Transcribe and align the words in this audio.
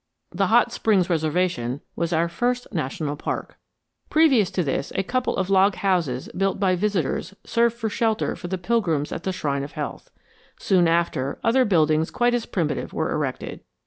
The 0.31 0.47
Hot 0.47 0.71
Springs 0.71 1.11
Reservation 1.11 1.79
was 1.95 2.11
our 2.11 2.27
first 2.27 2.65
national 2.73 3.15
park. 3.15 3.59
Previous 4.09 4.49
to 4.49 4.63
this 4.63 4.91
a 4.95 5.03
couple 5.03 5.37
of 5.37 5.51
log 5.51 5.75
houses 5.75 6.27
built 6.35 6.59
by 6.59 6.75
visitors 6.75 7.35
served 7.43 7.77
for 7.77 7.87
shelter 7.87 8.35
for 8.35 8.47
the 8.47 8.57
pilgrims 8.57 9.11
at 9.11 9.25
the 9.25 9.31
shrine 9.31 9.63
of 9.63 9.73
health. 9.73 10.09
Soon 10.57 10.87
after, 10.87 11.37
other 11.43 11.65
buildings 11.65 12.09
quite 12.09 12.33
as 12.33 12.47
primitive 12.47 12.93
were 12.93 13.11
erected. 13.11 13.59